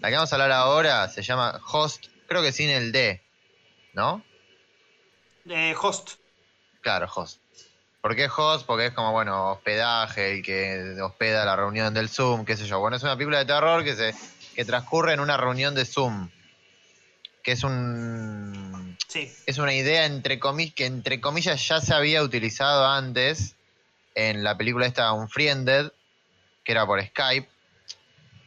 [0.00, 3.22] La que vamos a hablar ahora se llama Host, creo que sin el D,
[3.92, 4.24] ¿no?
[5.48, 6.12] Eh, host.
[6.80, 7.40] Claro, Host.
[8.00, 8.64] ¿Por qué Host?
[8.66, 12.80] Porque es como, bueno, hospedaje, el que hospeda la reunión del Zoom, qué sé yo.
[12.80, 14.14] Bueno, es una película de terror que, se,
[14.54, 16.30] que transcurre en una reunión de Zoom.
[17.42, 18.96] Que es un.
[19.06, 19.30] Sí.
[19.44, 23.56] Es una idea entre comillas, que entre comillas ya se había utilizado antes
[24.14, 25.92] en la película esta Unfriended,
[26.64, 27.48] que era por Skype.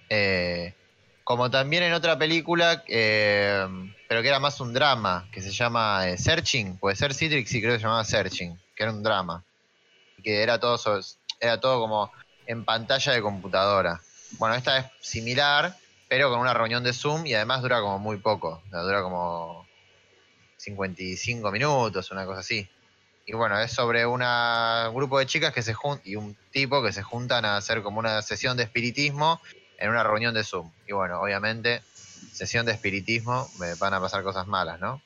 [0.10, 0.74] Eh,
[1.24, 3.66] como también en otra película, eh,
[4.08, 7.62] pero que era más un drama, que se llama eh, Searching, puede ser Citrix, sí
[7.62, 9.44] creo que se llamaba Searching, que era un drama,
[10.22, 11.00] que era todo,
[11.40, 12.12] era todo como
[12.46, 14.02] en pantalla de computadora.
[14.38, 15.76] Bueno, esta es similar,
[16.10, 19.66] pero con una reunión de Zoom y además dura como muy poco, dura como
[20.58, 22.68] 55 minutos, una cosa así.
[23.26, 26.84] Y bueno, es sobre una, un grupo de chicas que se jun y un tipo
[26.84, 29.40] que se juntan a hacer como una sesión de espiritismo
[29.84, 30.72] en una reunión de Zoom.
[30.88, 31.82] Y bueno, obviamente,
[32.32, 35.02] sesión de espiritismo, me van a pasar cosas malas, ¿no?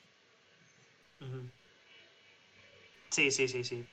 [3.10, 3.84] Sí, sí, sí, sí.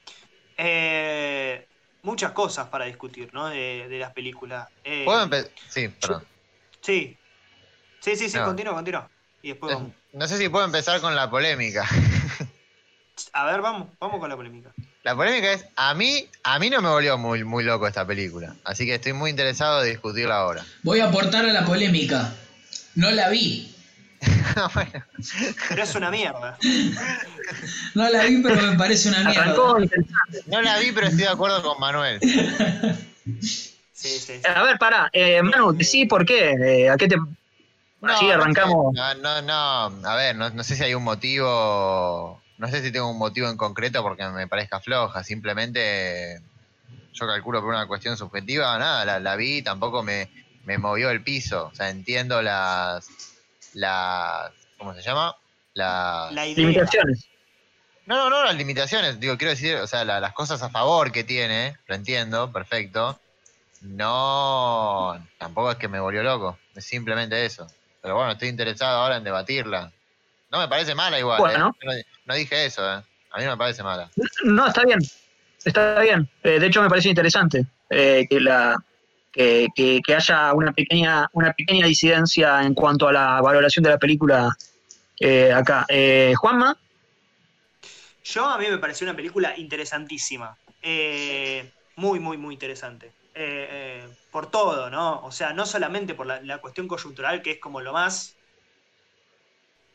[0.57, 1.67] Eh,
[2.03, 3.47] muchas cosas para discutir, ¿no?
[3.47, 4.69] De, de las películas.
[4.83, 5.51] Eh, ¿Puedo empezar?
[5.67, 6.23] Sí, perdón.
[6.81, 7.17] Sí.
[7.99, 8.45] Sí, sí, sí, No.
[8.45, 9.09] continúa, continúa.
[9.41, 9.91] Y después vamos.
[10.13, 11.83] No sé si puedo empezar con la polémica.
[13.33, 14.71] A ver, vamos, vamos con la polémica.
[15.05, 18.55] La polémica es, a mí, a mí no me volvió muy, muy loco esta película.
[18.63, 20.65] Así que estoy muy interesado de discutirla ahora.
[20.81, 22.33] Voy a aportar a la polémica.
[22.95, 23.71] No la vi.
[24.73, 25.03] Bueno,
[25.69, 26.57] Pero es una mierda.
[27.93, 29.41] No la vi, pero me parece una mierda.
[29.43, 30.41] Arrancó interesante.
[30.47, 32.19] no la vi, pero estoy de acuerdo con Manuel.
[32.21, 34.33] Sí, sí, sí.
[34.47, 37.15] A ver, pará, eh, Manu, decí por qué, eh, a qué te...
[38.01, 38.95] Así no arrancamos.
[38.95, 39.41] sé, No, no,
[39.91, 43.17] no, a ver, no, no sé si hay un motivo, no sé si tengo un
[43.17, 46.41] motivo en concreto porque me parezca floja, simplemente
[47.13, 50.29] yo calculo por una cuestión subjetiva, nada, la, la vi, tampoco me,
[50.65, 53.07] me movió el piso, o sea, entiendo las,
[53.73, 55.35] las, ¿cómo se llama?
[55.73, 56.45] Las, La.
[56.45, 57.27] Limitaciones.
[58.05, 61.11] no, no, no, las limitaciones, digo, quiero decir, o sea, la- las cosas a favor
[61.11, 63.19] que tiene, lo entiendo, perfecto.
[63.81, 67.67] No, tampoco es que me volvió loco, es simplemente eso.
[68.01, 69.91] Pero bueno, estoy interesado ahora en debatirla.
[70.55, 71.75] No me parece mala igual, Bueno.
[71.81, 71.85] ¿eh?
[71.85, 71.93] no,
[72.27, 73.03] no dije eso, ¿eh?
[73.31, 74.09] A mí me parece mala.
[74.45, 74.99] No, está bien.
[75.65, 76.29] Está bien.
[76.43, 78.77] Eh, de hecho, me parece interesante eh, que la
[79.33, 83.89] que, que- que haya una pequeña una pequeña disidencia en cuanto a la valoración de
[83.89, 84.55] la película
[85.19, 85.85] eh, acá.
[85.89, 86.77] Eh, Juanma,
[88.23, 90.55] Yo a mí me pareció una película interesantísima.
[90.81, 93.07] Eh, muy, muy, muy interesante.
[93.33, 95.19] Eh, eh, por todo, ¿no?
[95.25, 98.34] O sea, no solamente por la, la cuestión coyuntural, que es como lo más.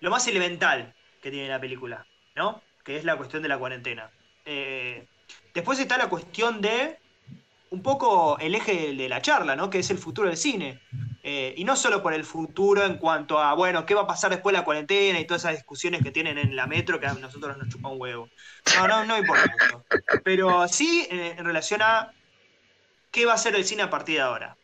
[0.00, 2.62] Lo más elemental que tiene la película, ¿no?
[2.84, 4.10] Que es la cuestión de la cuarentena.
[4.44, 5.06] Eh,
[5.54, 6.98] después está la cuestión de.
[7.70, 9.70] un poco el eje de, la charla, ¿no?
[9.70, 10.80] Que es el futuro del cine.
[11.22, 14.30] Eh, y no solo por el futuro en cuanto a, bueno, qué va a pasar
[14.30, 17.12] después de la cuarentena y todas esas discusiones que tienen en la metro que a
[17.12, 18.30] nosotros nos chupa un huevo.
[18.76, 19.84] No, no, no importa eso.
[20.24, 22.12] Pero sí eh, en relación a
[23.10, 24.56] qué va a ser el cine a partir de ahora.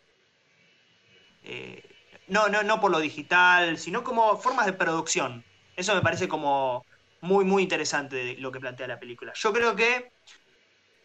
[1.44, 1.82] Eh,
[2.26, 5.46] no, no, no por lo digital, sino como formas de producción.
[5.76, 6.86] Eso me parece como
[7.20, 9.32] muy, muy interesante lo que plantea la película.
[9.34, 10.12] Yo creo que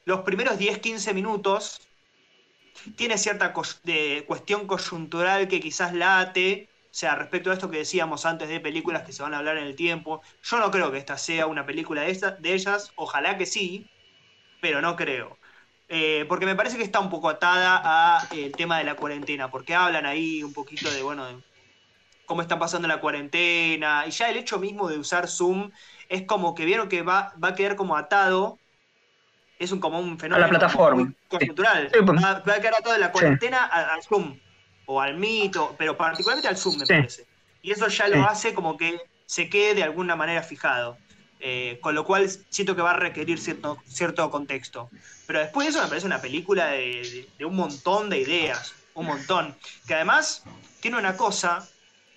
[0.06, 1.80] los primeros 10-15 minutos
[2.96, 8.26] tiene cierta de cuestión coyuntural que quizás late, o sea, respecto a esto que decíamos
[8.26, 10.22] antes de películas que se van a hablar en el tiempo.
[10.42, 13.90] Yo no creo que esta sea una película de, esta- de ellas, ojalá que sí,
[14.62, 15.41] pero no creo.
[15.94, 18.96] Eh, porque me parece que está un poco atada a eh, el tema de la
[18.96, 21.38] cuarentena, porque hablan ahí un poquito de, bueno, de
[22.24, 25.70] cómo está pasando la cuarentena, y ya el hecho mismo de usar Zoom
[26.08, 28.62] es como que vieron que va, va a quedar como atado,
[29.60, 31.14] es un, como un fenómeno plataforma.
[31.30, 32.24] Sí, pues.
[32.24, 34.40] va, va a quedar atado de la cuarentena al, al Zoom,
[34.86, 36.94] o al mito, pero particularmente al Zoom me Sí.
[36.94, 37.28] parece.
[37.62, 41.01] Y eso ya lo hace como que se quede de alguna manera fijado.
[41.44, 44.92] Eh, con lo cual siento que va a requerir cierto, cierto contexto.
[45.26, 49.56] Pero después de eso me parece una película de, un montón de ideas, un montón.
[49.88, 50.44] Que además
[50.82, 51.68] tiene una cosa,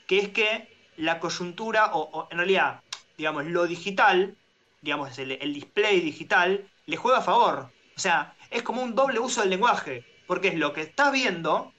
[0.07, 0.69] que es que
[0.99, 2.82] la coyuntura, o, en realidad,
[3.17, 4.37] digamos, lo digital,
[4.82, 7.70] digamos, el, el display digital, le juega a favor.
[7.97, 11.73] O sea, es como un doble uso del lenguaje, porque es lo que estás viendo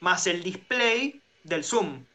[0.00, 2.06] más el display del Zoom.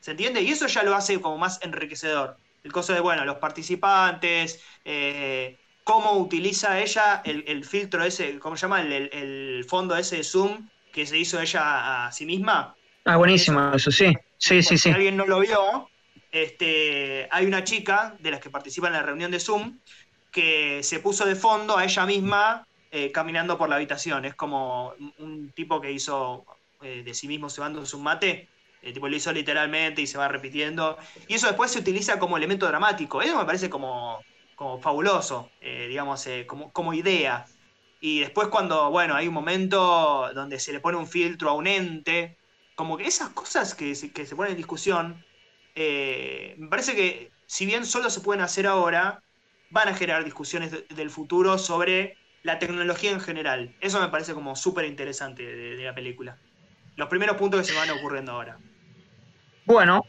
[0.00, 0.42] ¿Se entiende?
[0.42, 2.36] Y eso ya lo hace como más enriquecedor.
[2.66, 8.56] El coso de, bueno, los participantes, eh, cómo utiliza ella el, el filtro ese, ¿cómo
[8.56, 8.82] se llama?
[8.82, 12.76] El, el- el fondo ese de Zoom que se hizo ella a sí misma.
[13.04, 14.12] ah, buenísimo, eso sí.
[14.38, 14.90] Sí, sí, sí.
[14.90, 15.92] Si alguien no lo vio,
[16.30, 19.78] este, hay una chica de las que participa en la reunión de Zoom
[20.30, 24.24] que se puso de fondo a ella misma eh, caminando por la habitación.
[24.24, 26.44] Es como un, tipo que hizo
[26.80, 28.50] eh, de sí mismo cebándose un mate.
[28.80, 30.96] El tipo lo hizo literalmente y se va repitiendo.
[31.26, 33.22] Y eso después se utiliza como elemento dramático.
[33.22, 37.50] Eso me parece como, como fabuloso, eh, digamos, eh, como, como idea.
[37.98, 41.66] Y después cuando, bueno, hay un momento donde se le pone un filtro a un
[41.66, 42.38] ente,
[42.74, 45.24] como que esas cosas que se, que se ponen en discusión,
[45.74, 49.22] eh, me parece que si bien solo se pueden hacer ahora,
[49.68, 53.74] van a generar discusiones de- del futuro sobre la tecnología en general.
[53.80, 56.40] Eso me parece como súper interesante de la película.
[56.96, 58.58] Los primeros puntos que se van ocurriendo ahora.
[59.66, 60.04] Bueno,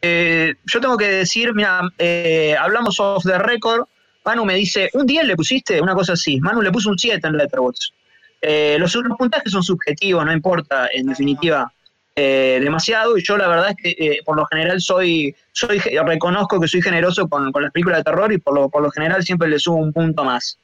[0.00, 3.86] eh, yo tengo que decir, mira, eh, hablamos off the record.
[4.24, 5.80] Manu me dice, ¿un 10 le pusiste?
[5.80, 6.40] Una cosa así.
[6.40, 7.92] Manu le puso un 7 en Letterboxd.
[8.40, 11.72] Eh, los, los puntajes son subjetivos, no importa, en definitiva,
[12.16, 13.16] eh, demasiado.
[13.16, 17.28] Y yo la verdad es que por lo general soy, soy reconozco que soy generoso
[17.28, 19.76] con, con las películas de terror y por lo, por lo general siempre le subo
[19.76, 20.58] un punto más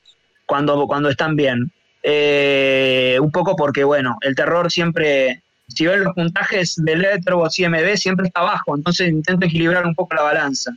[0.47, 1.71] cuando, cuando están bien.
[2.03, 7.65] Eh, un poco porque, bueno, el terror siempre, si ven los puntajes de Letterboxd y
[7.65, 10.73] IMDb, siempre está abajo, entonces intento equilibrar un poco la balanza.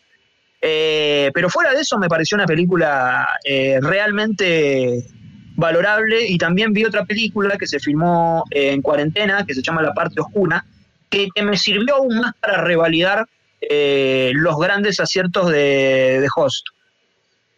[0.61, 5.05] Eh, pero fuera de eso me pareció una película eh, realmente
[5.55, 9.93] valorable y también vi otra película que se filmó en cuarentena, que se llama La
[9.93, 10.65] parte oscura,
[11.09, 13.27] que, me sirvió aún más para revalidar
[14.33, 16.67] los grandes aciertos de, de Host.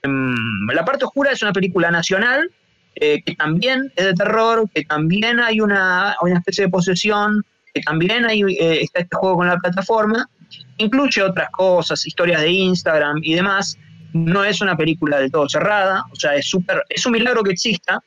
[0.04, 2.50] Mm, La parte oscura es una película nacional
[2.96, 7.44] eh, que también es de terror, que también hay una, una especie de posesión,
[7.74, 10.30] que también eh, está este juego con la plataforma,
[10.78, 13.78] incluye otras cosas, historias de Instagram y demás.
[14.14, 17.52] No es una película del todo cerrada, o sea, es súper, es un milagro que
[17.54, 18.00] exista.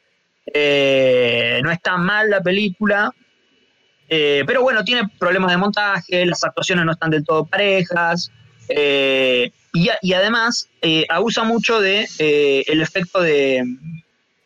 [0.54, 3.10] Eh, no está mal la película,
[4.08, 8.30] eh, pero bueno, tiene problemas de montaje, las actuaciones no están del todo parejas,
[8.68, 10.68] y, y además
[11.08, 13.64] abusa mucho de el efecto de,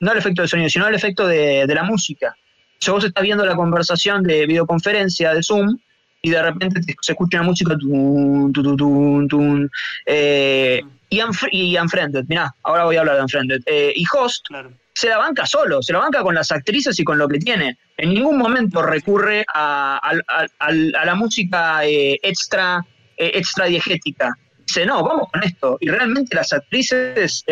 [0.00, 2.34] no el efecto de sonido, sino el efecto de, de la música.
[2.78, 5.78] Sea, vos estás viendo la conversación de videoconferencia de Zoom
[6.22, 9.70] y de repente te- se escucha una música tun, tun,
[10.06, 10.80] eh,
[11.10, 13.60] y, Unfr- y Unfriended, mirá, ahora voy a hablar de Unfriended.
[13.66, 14.72] Eh, y Host Claro.
[14.94, 17.76] se la banca solo, se la banca con las actrices y con lo que tiene.
[17.96, 22.84] En ningún momento recurre a, a- a- a- a la música eh, extra,
[23.16, 24.32] eh, extra diegética.
[24.66, 25.76] Dice, no, vamos con esto.
[25.80, 27.42] Y realmente las actrices,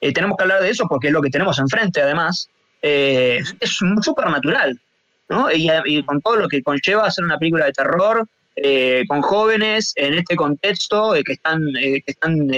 [0.00, 2.48] eh, tenemos que hablar de eso porque es lo que tenemos enfrente, además.
[2.82, 4.80] Eh, es súper natural,
[5.28, 5.50] ¿no?
[5.52, 8.26] Y, y con todo lo que conlleva hacer una película de terror,
[8.56, 12.48] eh, con jóvenes en este contexto que están, que están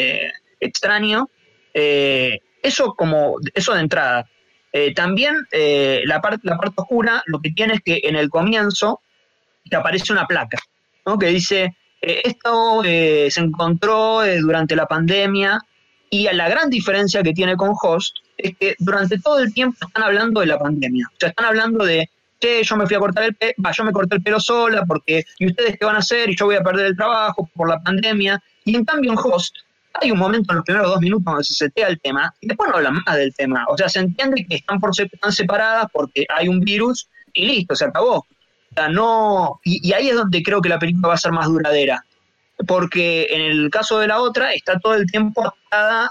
[0.60, 1.28] extraño.
[1.74, 4.28] Eso como eso de entrada.
[4.94, 5.36] También
[6.04, 9.00] la, parte la parte oscura lo que tiene es que en el comienzo
[9.68, 10.58] te aparece una placa
[11.04, 11.18] ¿no?
[11.18, 15.60] que dice esto se encontró durante la pandemia
[16.12, 20.02] y la gran diferencia que tiene con Host es que durante todo el tiempo están
[20.02, 21.06] hablando de la pandemia.
[21.10, 23.92] O sea, están hablando de que yo me fui a cortar el pelo, yo me
[23.92, 26.62] corté el pelo sola porque y ustedes qué van a hacer y yo voy a
[26.62, 28.42] perder el trabajo por la pandemia.
[28.66, 29.56] Y en cambio en Host
[29.94, 32.68] hay un momento en los primeros dos minutos donde se setea el tema y después
[32.70, 33.64] no hablan más del tema.
[33.70, 37.46] O sea, se entiende que están, por, se- están separadas porque hay un virus y
[37.46, 38.16] listo, se acabó.
[38.18, 38.26] O
[38.74, 42.04] sea, no, y ahí es donde creo que la película va a ser más duradera.
[42.66, 46.10] Porque en el caso de la otra está todo el tiempo atada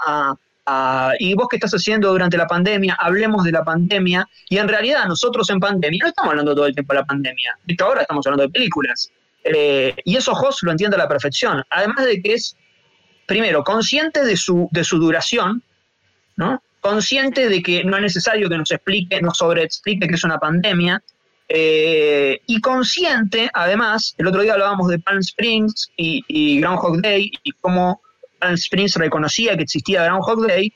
[0.66, 2.96] a, ¿y vos qué estás haciendo durante la pandemia?
[2.98, 4.28] Hablemos de la pandemia.
[4.48, 7.58] Y en realidad nosotros en pandemia no estamos hablando todo el tiempo de la pandemia.
[7.64, 9.10] De hecho, ahora estamos hablando de películas.
[9.44, 11.62] Eh, y eso Hoss lo entiende a la perfección.
[11.70, 12.56] Además de que es
[13.26, 15.62] primero, consciente de su, de su duración,
[16.36, 16.62] ¿no?
[16.80, 21.02] consciente de que no es necesario que nos explique, nos sobreexplique que es una pandemia,
[21.48, 27.30] eh, y consciente, además, el otro día hablábamos de Palm Springs y, y Groundhog Day,
[27.42, 28.00] y cómo
[28.38, 30.72] Palm Springs reconocía que existía Groundhog Day,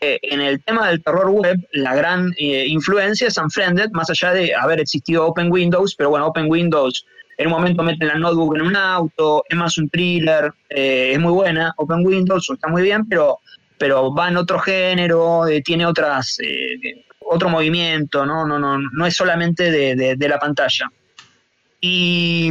[0.00, 4.32] eh, en el tema del terror web, la gran eh, influencia es Unfriended, más allá
[4.32, 7.04] de haber existido Open Windows, pero bueno, Open Windows
[7.36, 11.32] en un momento meten la notebook en un auto, es más un thriller, es muy
[11.32, 13.38] buena, Open Windows está muy bien, pero,
[13.78, 16.38] pero va en otro género, tiene otras,
[17.30, 18.46] otro movimiento, ¿no?
[18.46, 20.90] No, no, no es solamente de, de- la pantalla.
[21.80, 22.50] Y,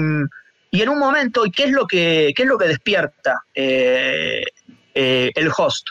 [0.72, 4.44] y en un momento, ¿y qué es lo que, qué es lo que despierta eh,
[4.94, 5.88] eh, el host?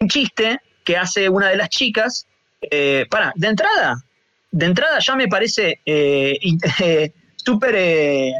[0.00, 2.26] Un chiste que hace una de las chicas,
[2.60, 4.02] eh, para, de entrada,
[4.50, 5.80] de entrada ya me parece
[7.36, 8.34] súper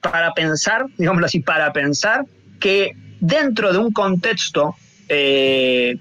[0.00, 2.24] para pensar, digámoslo así, para pensar
[2.58, 4.74] que dentro de un contexto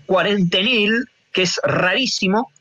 [0.06, 2.52] cuarentenil, que es rarísimo,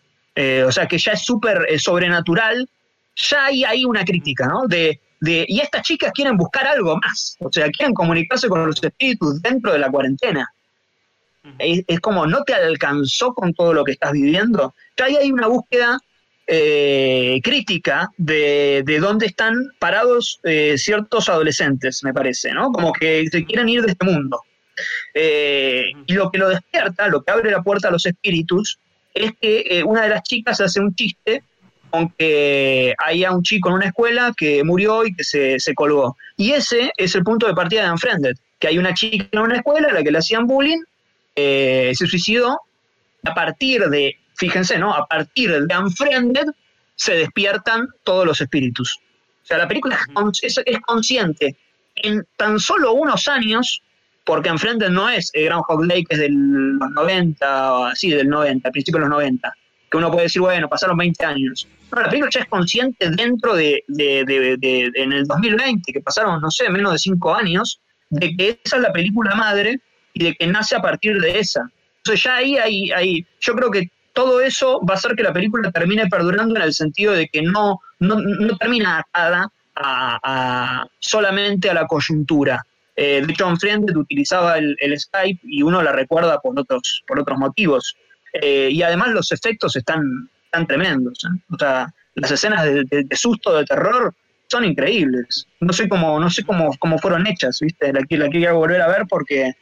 [0.40, 2.66] eh, o sea, que ya es súper eh, sobrenatural,
[3.14, 4.66] ya hay ahí una crítica, ¿no?
[4.66, 8.82] De, de, y estas chicas quieren buscar algo más, o sea, quieren comunicarse con los
[8.82, 10.48] espíritus dentro de la cuarentena.
[11.58, 14.74] Es, como no te alcanzó con todo lo que estás viviendo.
[14.96, 15.98] Ya ahí hay una búsqueda
[16.46, 22.72] eh, crítica de, de, dónde están parados eh, ciertos adolescentes, me parece, ¿no?
[22.72, 24.40] Como que se quieren ir de este mundo.
[25.14, 28.78] Y lo que lo despierta, lo que abre la puerta a los espíritus,
[29.14, 31.42] es que una de las chicas hace un chiste
[31.90, 36.16] con que había un chico en una escuela que murió y que se, se colgó.
[36.36, 39.56] Y ese es el punto de partida de Unfriended, que hay una chica en una
[39.56, 40.82] escuela a la que le hacían bullying,
[41.34, 42.60] se suicidó,
[43.24, 44.94] a partir de fíjense, ¿no?
[44.94, 46.46] A partir de Unfriended
[46.96, 48.98] se despiertan todos los espíritus.
[49.42, 49.98] O sea, la película
[50.42, 51.56] es, consciente
[51.96, 53.82] en tan solo unos años,
[54.24, 58.72] porque Unfriended no es eh, Groundhog Lake, es de los 90, sí, del 90, al
[58.72, 59.54] principio de los 90,
[59.90, 61.66] que uno puede decir, bueno, pasaron 20 años.
[61.92, 66.40] No, la película ya es consciente dentro de, de, de, en el 2020, que pasaron,
[66.40, 69.80] no sé, menos de 5 años, de que esa es la película madre
[70.12, 71.68] y de que nace a partir de esa.
[71.98, 75.32] Entonces ya ahí hay, hay yo creo que todo eso va a hacer que la
[75.32, 78.16] película termine perdurando en el sentido de que no, no,
[78.58, 82.64] termina atada a, solamente a la coyuntura.
[82.96, 87.38] Eh, de hecho, Unfriended utilizaba el, Skype y uno la recuerda por otros, por otros
[87.38, 87.96] motivos.
[88.32, 90.02] Eh, y además los efectos están,
[90.44, 91.18] están tremendos.
[91.24, 91.40] ¿eh?
[91.50, 94.14] O sea, las escenas de, susto, de terror,
[94.48, 95.46] son increíbles.
[95.60, 97.92] No sé cómo, no sé cómo, cómo fueron hechas, ¿viste?
[97.92, 99.52] La, la quiero volver a ver porque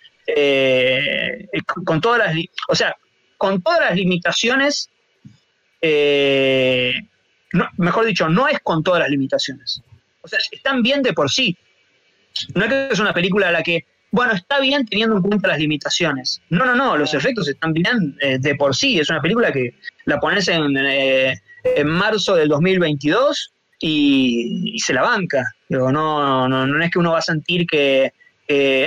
[1.85, 2.45] con todas las...
[2.69, 2.97] O sea,
[3.39, 4.91] con todas las limitaciones,
[5.81, 6.93] eh,
[7.77, 9.81] mejor dicho, no es con todas las limitaciones.
[10.21, 11.57] O sea, están bien de por sí.
[12.55, 15.49] No es que es una película a la que, bueno, está bien teniendo en cuenta
[15.49, 16.41] las limitaciones.
[16.51, 18.99] No, no, no, los efectos están bien eh, de por sí.
[18.99, 25.03] Es una película que la pones en, eh, en marzo del 2022 y, se la
[25.03, 25.45] banca.
[25.69, 28.13] no, no, no, es que uno va a sentir que,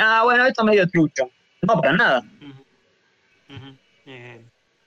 [0.02, 1.30] ah, bueno, esto es medio trucho.
[1.62, 2.24] No, para nada.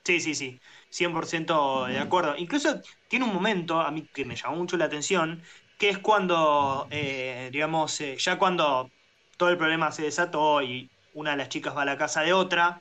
[0.04, 2.34] Sí, sí, sí, 100% de acuerdo.
[2.36, 5.42] Incluso tiene un momento a mí que me llamó mucho la atención,
[5.78, 8.90] que es cuando, eh, digamos, eh, ya cuando
[9.36, 12.32] todo el problema se desató y una de las chicas va a la casa de
[12.32, 12.80] otra,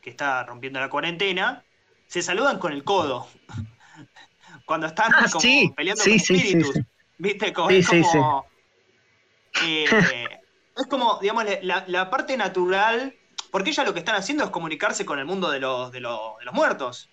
[0.00, 1.64] que está rompiendo la cuarentena,
[2.06, 3.28] se saludan con el codo.
[4.64, 6.78] cuando están ah, como peleando con espíritus.
[7.18, 7.52] ¿Viste?
[7.52, 8.46] Como, es como.
[9.62, 9.84] Eh,
[10.76, 13.14] es como, digamos, la, la parte natural
[13.50, 16.36] porque ella lo que están haciendo es comunicarse con el mundo de los, de los,
[16.52, 17.08] muertos.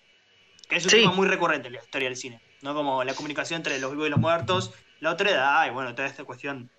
[0.68, 2.40] Que es un tema muy recurrente en la historia del cine.
[2.62, 2.74] ¿no?
[2.74, 6.08] Como la comunicación entre los vivos y los muertos, la otra edad, y bueno, toda
[6.08, 6.70] esta cuestión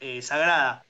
[0.00, 0.84] eh, sagrada.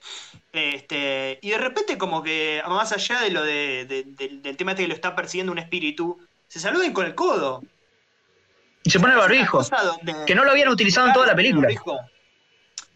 [0.53, 4.89] Este, y de repente, como que, más allá de lo de, del tema este que
[4.89, 7.63] lo está persiguiendo un espíritu, se saluden con el codo.
[8.85, 9.61] Y se pone el barbijo.
[10.27, 11.69] Que no lo habían utilizado en toda la película.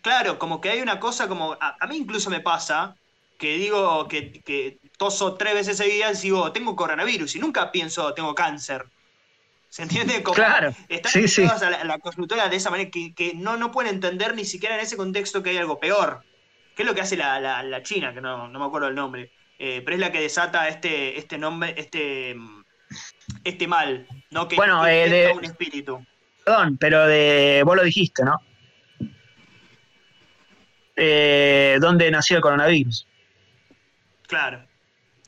[0.02, 1.52] Claro, como que hay una cosa como.
[1.60, 2.96] A, a mí incluso me pasa
[3.38, 8.14] que digo que, que, toso tres veces seguidas y digo, tengo coronavirus y nunca pienso,
[8.14, 8.86] tengo cáncer.
[9.76, 10.22] ¿Se entiende?
[10.22, 10.74] Como claro.
[10.88, 14.74] Están sí, a la, la de esa manera que, no, no pueden entender ni siquiera
[14.74, 16.22] en ese contexto que hay algo peor.
[16.74, 18.14] ¿Qué es lo que hace la, la, China?
[18.14, 19.30] Que no, no, me acuerdo el nombre.
[19.58, 22.34] Eh, pero es la que desata este, este nombre, este,
[23.44, 24.48] este mal, ¿no?
[24.48, 26.02] Que, bueno, eh, de, un espíritu.
[26.42, 28.40] Perdón, pero de vos lo dijiste, ¿no?
[30.96, 33.06] Eh, ¿Dónde nació el coronavirus?
[34.26, 34.66] Claro,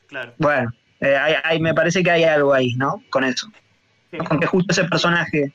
[0.06, 0.32] claro.
[0.38, 3.04] Bueno, eh, hay, me parece que hay algo ahí, ¿no?
[3.10, 3.46] Con eso.
[4.26, 5.52] Con que justo ese personaje.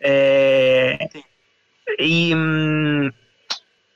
[0.00, 0.98] Eh,
[1.98, 2.34] y.
[2.34, 3.12] Mm,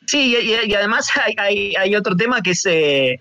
[0.06, 3.20] sí, y, además hay, hay, otro tema que es eh,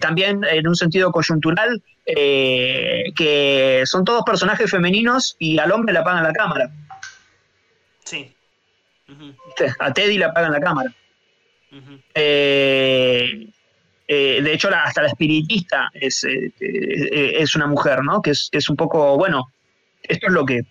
[0.00, 6.24] también en un sentido coyuntural, que son todos personajes femeninos y al hombre le apagan
[6.24, 6.70] la cámara.
[8.04, 8.34] Sí.
[9.78, 10.92] A Teddy le apagan la cámara.
[12.14, 13.46] eh,
[14.14, 18.20] eh, de hecho, hasta la espiritista es, eh, eh, es una mujer, ¿no?
[18.20, 19.50] Que es, es, un poco, bueno,
[20.02, 20.62] esto es lo que,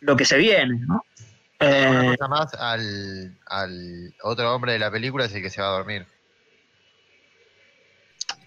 [0.00, 1.04] lo que se viene, ¿no?
[1.58, 5.68] Una cosa más, al, al otro hombre de la película es el que se va
[5.68, 6.06] a dormir.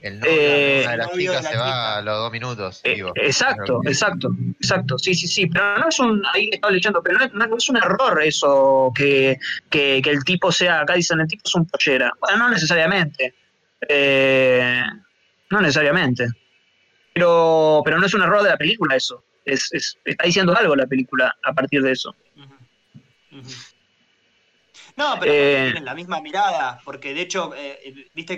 [0.02, 2.82] El novio de una de las chicas se va a los dos minutos.
[2.84, 4.98] exacto, exacto, exacto.
[4.98, 5.48] Sí, sí, sí.
[5.48, 6.24] Pero no es un.
[6.34, 9.38] Ahí estaba leyendo, pero no, es un error eso que,
[9.70, 10.82] que, el tipo sea.
[10.82, 12.14] Acá dicen el tipo es un pollera.
[12.22, 13.34] Bueno, no necesariamente.
[13.88, 14.84] Eh,
[15.50, 16.28] no necesariamente.
[17.14, 19.26] Pero, pero no es un error de la película eso.
[19.54, 22.16] Es, está diciendo algo la película a partir de eso.
[24.96, 28.38] No, pero eh, tienen la misma mirada, porque de hecho, eh, viste,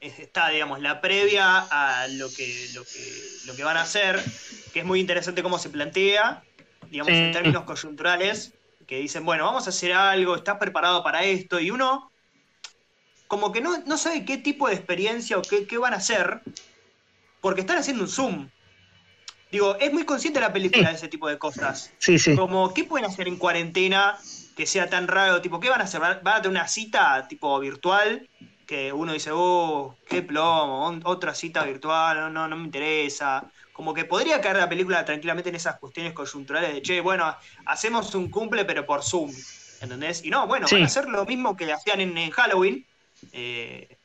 [0.00, 4.22] está, digamos, la previa a lo que, lo que, lo que van a hacer,
[4.72, 6.42] que es muy interesante cómo se plantea,
[6.90, 8.52] digamos, en términos coyunturales,
[8.86, 12.10] que dicen, bueno, vamos a hacer algo, estás preparado para esto, y uno
[13.28, 16.40] como que no, no sabe qué tipo de experiencia o qué, van a hacer,
[17.40, 18.48] porque están haciendo un Zoom.
[19.50, 21.92] Digo, es muy consciente la película de ese tipo de cosas.
[21.98, 22.36] Sí, sí.
[22.36, 24.18] Como, ¿qué pueden hacer en cuarentena
[24.56, 25.40] que sea tan raro?
[25.40, 26.00] Tipo, ¿qué van a hacer?
[26.00, 28.28] ¿Van a tener una cita tipo virtual?
[28.66, 33.50] Que uno dice, oh, qué plomo, otra cita virtual, no, no, no me interesa.
[33.72, 38.14] Como que podría caer la película tranquilamente en esas cuestiones coyunturales de, che, bueno, hacemos
[38.14, 39.32] un cumple pero por Zoom,
[39.80, 40.22] ¿entendés?
[40.24, 40.74] Y no, bueno, Sí.
[40.74, 42.84] van a hacer lo mismo que hacían en, en Halloween,
[43.32, 43.96] eh,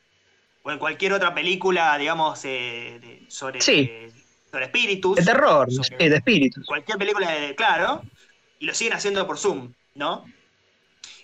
[0.62, 3.90] o en cualquier otra película, digamos, eh, de- sobre, Sí.
[4.54, 5.16] Sobre espíritus.
[5.16, 6.64] De terror, sobre- sí, de espíritus.
[6.64, 8.02] cualquier película de claro,
[8.60, 10.24] y lo siguen haciendo por Zoom, ¿no?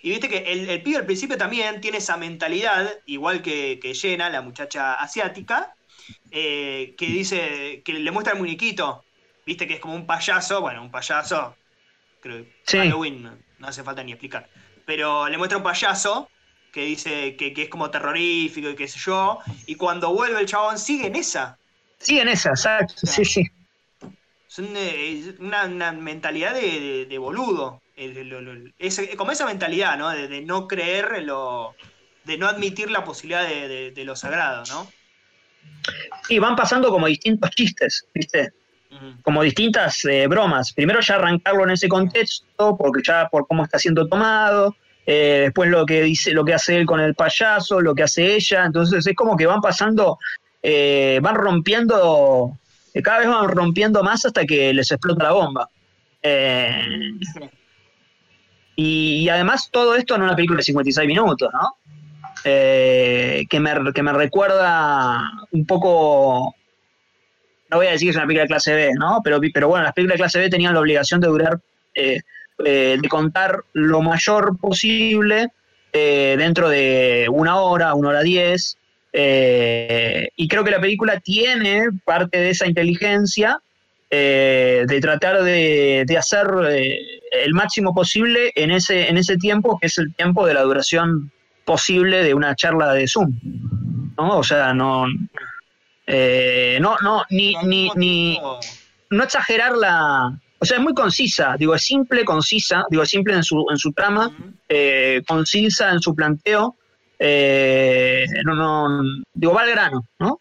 [0.03, 4.17] Y viste que el, el pibe al principio también tiene esa mentalidad, igual que, que
[4.17, 5.73] la muchacha asiática,
[6.29, 9.05] eh, que dice, que le muestra el muñequito,
[9.45, 11.55] viste que es como un payaso, bueno, un payaso,
[12.19, 12.77] creo que Sí.
[12.79, 14.49] Halloween no, no hace falta ni explicar,
[14.85, 16.29] pero le muestra un payaso
[16.73, 20.47] que dice que, que es como terrorífico y qué sé yo, y cuando vuelve el
[20.47, 21.57] chabón sigue en esa,
[22.01, 22.93] Sí, en esa, exacto.
[23.05, 23.43] Sí, sí.
[24.57, 27.81] Eh, una, una mentalidad de, de- de boludo.
[28.79, 30.09] Ese- como esa mentalidad, ¿no?
[30.09, 31.75] De, de no creer en lo.
[32.25, 34.87] de no admitir la posibilidad de, lo sagrado, ¿no?
[36.29, 38.51] Y van pasando como distintos chistes, ¿viste?
[39.21, 40.73] Como distintas eh, bromas.
[40.73, 45.69] Primero ya arrancarlo en ese contexto, porque ya por cómo está siendo tomado, eh, después
[45.69, 49.05] lo que dice, lo que hace él con el payaso, lo que hace ella, entonces
[49.07, 50.17] es como que van pasando,
[50.61, 52.57] eh, van rompiendo,
[52.93, 55.69] eh, cada vez van rompiendo más hasta que les explota la bomba.
[56.21, 57.11] Eh,
[58.75, 61.75] y, además todo esto en una película de 56 minutos, ¿no?
[62.43, 66.55] Eh, que, me, que me recuerda un poco
[67.69, 69.21] no voy a decir que es una película de clase B, ¿no?
[69.23, 71.59] Pero, pero bueno, las películas de clase B tenían la obligación de durar,
[71.95, 72.19] eh,
[72.57, 75.49] de contar lo mayor posible
[75.93, 78.77] dentro de una hora, una hora diez.
[79.13, 83.61] Eh, y creo que la película tiene parte de esa inteligencia
[84.09, 86.99] eh, de tratar de, de hacer eh,
[87.43, 91.31] el máximo posible en ese, en ese tiempo, que es el tiempo de la duración
[91.65, 93.39] posible de una charla de Zoom.
[94.17, 94.37] ¿no?
[94.37, 98.37] O sea, no, no, no, ni, ni, ni,
[99.11, 100.39] no exagerar la.
[100.59, 103.77] O sea, es muy concisa, digo, es simple, concisa, digo, es simple en su, en
[103.77, 104.31] su trama,
[104.69, 106.75] eh, concisa en su planteo,
[107.21, 109.03] eh, no, no,
[109.33, 110.39] digo, va al grano, ¿no?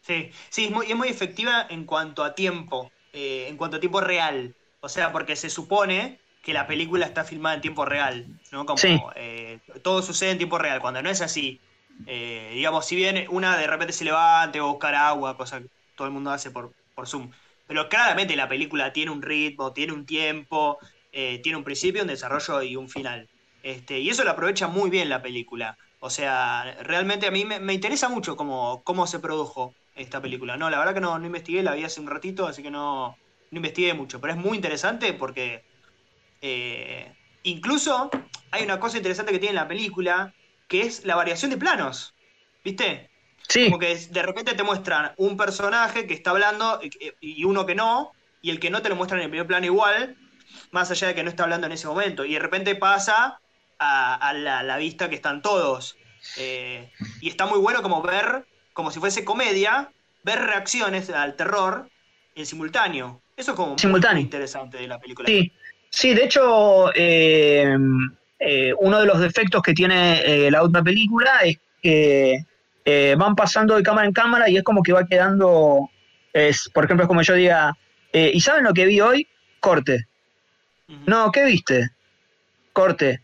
[0.00, 3.80] Sí, sí, es muy, es muy efectiva en cuanto a tiempo, eh, en cuanto a
[3.80, 4.56] tiempo real.
[4.80, 8.64] O sea, porque se supone que la película está filmada en tiempo real, ¿no?
[8.66, 8.98] Como Sí.
[9.14, 11.60] eh, todo sucede en tiempo real, cuando no es así.
[12.06, 16.06] Eh, digamos, si bien una de repente se levante o buscar agua, cosa que todo
[16.06, 17.30] el mundo hace por, por Zoom.
[17.66, 20.78] Pero claramente la película tiene un ritmo, tiene un tiempo,
[21.12, 23.28] eh, tiene un principio, un desarrollo y un final.
[23.62, 25.76] Este, y eso lo aprovecha muy bien la película.
[25.98, 30.56] O sea, realmente a mí me, me interesa mucho cómo, cómo se produjo esta película.
[30.56, 33.18] No, la verdad que no, no investigué, la vi hace un ratito, así que no,
[33.50, 34.20] no investigué mucho.
[34.20, 35.62] Pero es muy interesante porque
[36.40, 38.10] eh, incluso
[38.50, 40.34] hay una cosa interesante que tiene la película,
[40.68, 42.14] que es la variación de planos.
[42.64, 43.10] ¿Viste?
[43.48, 47.66] Sí, Como que de repente te muestran un personaje que está hablando y- y uno
[47.66, 50.18] que no, y el que no te lo muestran en el primer plano igual,
[50.70, 52.24] más allá de que no está hablando en ese momento.
[52.24, 53.40] Y de repente pasa
[53.80, 55.96] a, a la, la vista que están todos.
[56.36, 56.88] Eh,
[57.20, 59.90] y está muy bueno como ver, como si fuese comedia,
[60.22, 61.88] ver reacciones al terror
[62.34, 63.20] en simultáneo.
[63.36, 64.16] Eso es como Simultáneo.
[64.16, 65.26] muy interesante de la película.
[65.26, 65.50] sí,
[65.88, 67.74] sí, de hecho, eh,
[68.38, 72.44] eh, uno de los defectos que tiene la otra película es que
[73.16, 75.88] van pasando de cámara en cámara y es como que va quedando,
[76.32, 77.76] es, por ejemplo, es como yo diga,
[78.12, 79.26] ¿y saben lo que vi hoy?
[79.60, 80.06] Corte.
[81.06, 81.90] No, ¿qué viste?
[82.72, 83.20] Corte.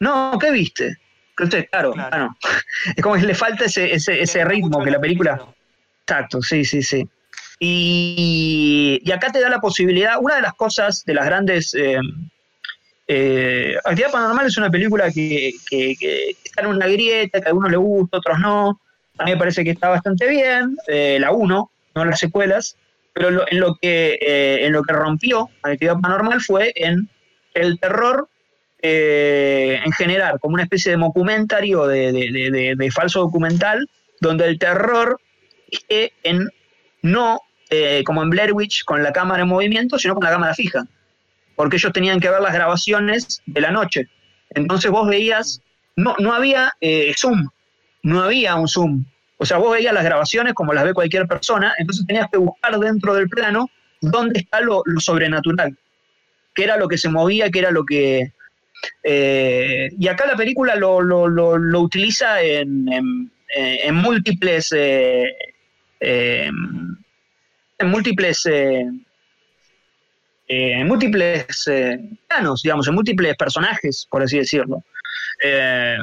[0.00, 0.96] No, ¿qué viste?
[1.36, 2.10] Corte, claro, Claro.
[2.10, 2.36] claro.
[2.96, 5.40] Es como que le falta ese, ese, ritmo que la película.
[6.06, 7.08] Exacto, sí, sí, sí.
[7.60, 11.74] Y, y acá te da la posibilidad, una de las cosas, de las grandes...
[11.74, 11.98] eh,
[13.06, 17.48] eh, Actividad Paranormal es una película que, que- que está en una grieta, que a
[17.48, 18.80] algunos le gusta, a otros no.
[19.18, 22.76] A mí me parece que está bastante bien, eh, la 1, no las secuelas,
[23.14, 27.08] pero lo- en, lo que, eh, en lo que rompió Actividad Paranormal fue en
[27.54, 28.28] el terror,
[28.80, 33.88] eh, en general, como una especie de documentario, de, de- de- falso documental,
[34.20, 35.20] donde el terror
[35.70, 36.48] esté en
[37.02, 40.54] no eh, como en Blair Witch con la cámara en movimiento, sino con la cámara
[40.54, 40.86] fija.
[41.54, 44.08] Porque ellos tenían que ver las grabaciones de la noche.
[44.50, 45.60] Entonces vos veías,
[45.96, 47.48] no, no había eh, zoom,
[48.02, 49.04] no había un zoom.
[49.38, 52.78] O sea, vos veías las grabaciones como las ve cualquier persona, entonces tenías que buscar
[52.78, 53.68] dentro del plano
[54.00, 55.76] dónde está lo, lo sobrenatural,
[56.54, 58.32] qué era lo que se movía, qué era lo que...
[59.02, 64.72] eh, y acá la película lo, lo- lo- utiliza en, en- en múltiples...
[64.76, 65.34] eh,
[66.00, 66.50] eh,
[67.80, 68.84] en múltiples eh,
[70.48, 74.82] eh, en múltiples eh, planos, digamos, en múltiples personajes, por así decirlo.
[75.42, 75.96] Eh,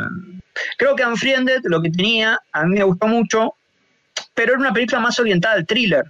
[0.77, 3.55] creo que Unfriended lo que tenía, a mí me gustó mucho,
[4.33, 6.03] pero era una película más orientada al thriller.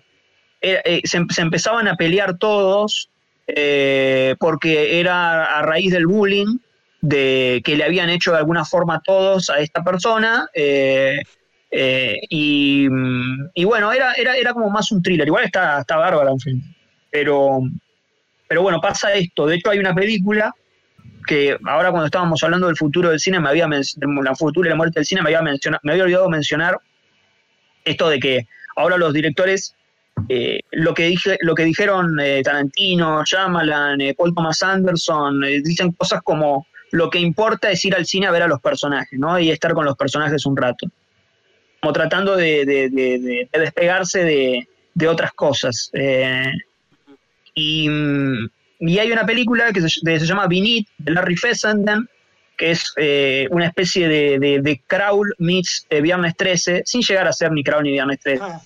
[0.62, 3.10] Eh, eh, se, se empezaban a pelear todos
[3.48, 6.58] eh, porque era a raíz del bullying
[7.02, 10.50] de que le habían hecho de alguna forma todos a esta persona.
[10.54, 11.20] eh,
[11.78, 12.88] eh, y,
[13.66, 15.28] bueno, era, era, era como más un thriller.
[15.28, 16.66] Igual está, está bárbara, Unfriended.
[17.12, 17.60] Pero,
[18.48, 19.46] pero bueno, pasa esto.
[19.46, 20.54] De hecho, hay una película
[21.28, 24.76] que ahora cuando estábamos hablando del futuro del cine, me había la futuro y la
[24.76, 26.78] muerte del cine, me había, me había olvidado mencionar
[27.84, 29.76] esto de que ahora los directores,
[30.30, 35.92] eh, lo, que dije, lo que dijeron eh, Tarantino, Shyamalan, eh, Paul Thomas Anderson, dicen
[35.92, 39.38] cosas como lo que importa es ir al cine a ver a los personajes, ¿no?
[39.40, 40.88] Y estar con los personajes un rato.
[41.82, 45.92] Como tratando de, de- de- de- de despegarse de, otras cosas.
[47.54, 48.50] Y, mm,
[48.80, 52.08] y hay una película que se, llama Beneath, de Larry Fessenden,
[52.58, 52.94] que es
[53.52, 57.84] una especie de, de, de Crawl meets Viernes 13, sin llegar a ser ni Crawl
[57.84, 58.62] ni Viernes 13, Ah,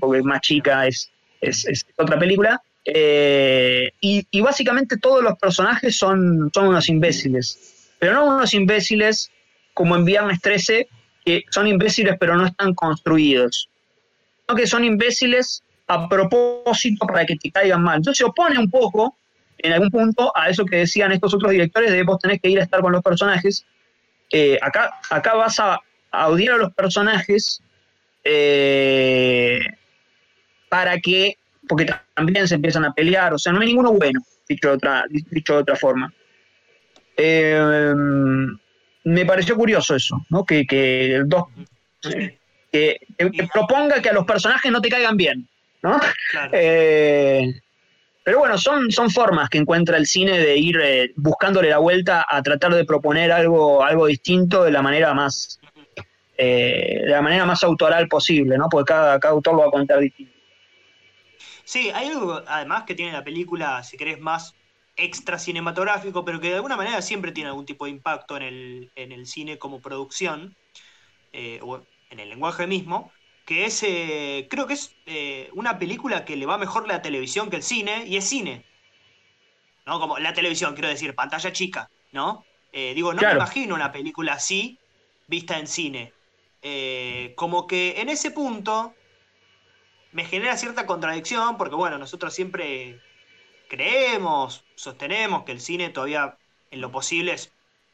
[0.00, 1.10] porque es más chica, es,
[1.40, 2.60] es, es otra película.
[2.84, 9.30] Eh, y, y básicamente todos los personajes son, son unos imbéciles, pero no unos imbéciles
[9.74, 10.88] como en Viernes 13,
[11.24, 13.68] que son imbéciles pero no están construidos,
[14.46, 17.96] sino que son imbéciles a propósito para que te caigan mal.
[17.96, 19.16] Entonces se opone un poco,
[19.58, 22.60] en algún punto, a eso que decían estos otros directores de vos tenés que ir
[22.60, 23.66] a estar con los personajes.
[24.30, 25.80] Eh, acá, acá vas a,
[26.12, 27.62] a odiar a los personajes
[28.28, 29.60] eh,
[30.68, 31.36] para que,
[31.68, 35.04] porque también se empiezan a pelear, o sea, no hay ninguno bueno, dicho de otra,
[35.08, 36.12] dicho de otra forma.
[37.16, 37.94] Eh,
[39.04, 40.44] me pareció curioso eso, ¿no?
[40.44, 41.44] Que, que el dos
[42.02, 42.38] que,
[42.72, 45.48] que- que proponga que a los personajes no te caigan bien,
[45.82, 45.98] ¿no?
[46.30, 46.50] claro.
[46.54, 47.60] Eh,
[48.24, 52.26] pero bueno, son, son formas que encuentra el cine de ir eh, buscándole la vuelta
[52.28, 55.60] a tratar de proponer algo, algo distinto de la manera más
[56.36, 58.68] eh, de la manera más autoral posible, ¿no?
[58.68, 60.32] Porque cada, cada autor lo va a contar distinto.
[61.64, 64.56] Sí, hay algo además que tiene la película, si querés, más
[64.96, 68.92] extra cinematográfico, pero que de alguna manera siempre tiene algún tipo de impacto en el,
[68.94, 70.56] en el cine como producción,
[71.32, 73.12] eh, o en el lenguaje mismo,
[73.44, 77.50] que es, eh, creo que es eh, una película que le va mejor la televisión
[77.50, 78.66] que el cine, y es cine.
[79.86, 80.00] ¿No?
[80.00, 82.44] Como la televisión, quiero decir, pantalla chica, ¿no?
[82.72, 83.36] Digo, no Claro.
[83.36, 84.78] me imagino una película así
[85.26, 86.15] vista en cine.
[86.68, 88.98] Eh, como que en ese punto
[90.10, 93.04] me genera cierta contradicción porque, bueno, nosotros siempre
[93.68, 96.38] creemos, sostenemos que el cine todavía
[96.70, 97.36] en lo posible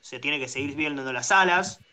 [0.00, 1.84] se tiene que seguir viendo en las salas,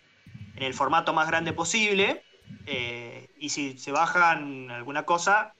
[0.55, 2.27] en el formato más grande posible,
[2.65, 5.57] eh, y si se bajan alguna cosa,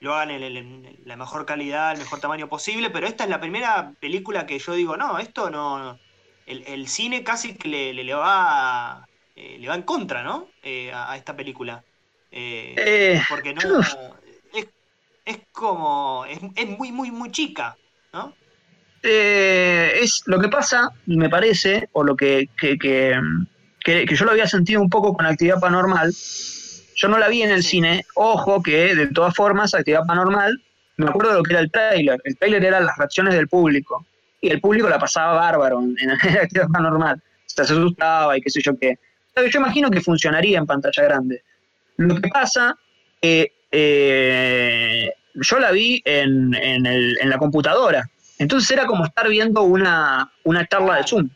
[0.00, 3.96] lo hagan en, la mejor calidad, el mejor tamaño posible, pero esta es la primera
[4.00, 6.02] película que yo digo, no, esto no...
[6.46, 9.05] El, el cine casi que le, le- le va
[9.36, 10.48] eh, le va en contra, ¿no?
[10.62, 11.84] Eh, a, a esta película.
[12.30, 13.80] Eh, Eh, porque no...
[14.52, 14.66] Es,
[15.24, 16.24] es como...
[16.26, 17.76] Es, es muy, muy, muy chica,
[18.12, 18.34] ¿no?
[19.02, 23.14] eh, es lo que pasa, me parece, o lo que, que, que,
[23.84, 26.12] que- que yo lo había sentido un poco con actividad paranormal.
[26.98, 27.70] Yo no la vi en el Sí.
[27.70, 28.04] cine.
[28.14, 30.60] Ojo que, de todas formas, actividad paranormal,
[30.96, 32.20] me acuerdo de lo que era el tráiler.
[32.24, 34.06] El tráiler era las reacciones del público.
[34.40, 37.22] Y el público la pasaba bárbaro en, en actividad paranormal.
[37.46, 38.98] Se asustaba y qué sé yo qué.
[39.36, 41.42] Sea, Yo imagino que funcionaría en pantalla grande.
[41.98, 42.76] Lo que pasa
[43.20, 48.08] que eh, yo la vi en, en, la computadora.
[48.38, 51.28] Entonces era como estar viendo una, una charla de Zoom.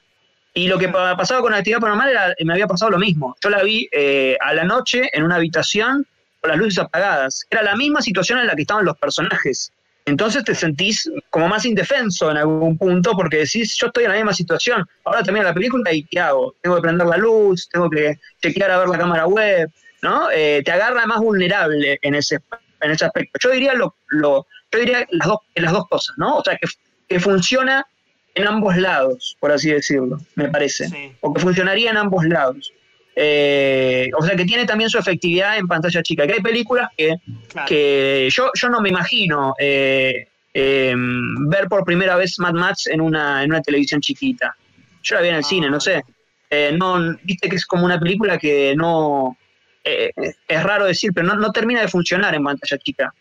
[0.54, 3.36] Y lo que pa- pasaba con actividad paranormal era, me había pasado lo mismo.
[3.42, 6.06] Yo la vi eh, a la noche en una habitación
[6.40, 7.46] con las luces apagadas.
[7.50, 9.72] Era la misma situación en la que estaban los personajes.
[10.10, 14.16] Entonces te sentís como más indefenso en algún punto porque decís, yo estoy en la
[14.16, 14.84] misma situación.
[15.04, 16.56] Ahora termina la película y ¿qué hago?
[16.60, 19.70] Tengo que prender la luz, tengo que chequear a ver la cámara web,
[20.02, 20.28] ¿no?
[20.32, 22.40] Eh, te agarra más vulnerable en ese,
[22.80, 23.38] en ese aspecto.
[23.40, 26.38] Yo diría lo, lo yo diría las dos, las dos cosas, ¿no?
[26.38, 26.66] O sea, que,
[27.08, 27.86] que funciona
[28.34, 30.88] en ambos lados, por así decirlo, me parece.
[30.88, 31.12] Sí.
[31.20, 32.72] O que funcionaría en ambos lados.
[33.16, 36.26] Eh, o sea, que tiene también su efectividad en pantalla chica.
[36.26, 37.16] Que hay películas que,
[37.48, 37.68] Claro.
[37.68, 43.00] que yo, yo no me imagino eh, eh, ver por primera vez Mad Max en
[43.00, 44.54] una, en una televisión chiquita.
[45.02, 45.46] Yo la vi en el Ah.
[45.48, 46.02] cine, no sé.
[46.48, 49.36] Eh, no, viste que es como una película que no.
[49.84, 53.12] es raro decir, pero no, no termina de funcionar en pantalla chica.